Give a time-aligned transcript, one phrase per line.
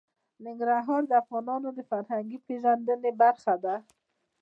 [0.45, 3.75] ننګرهار د افغانانو د فرهنګي پیژندنې برخه ده.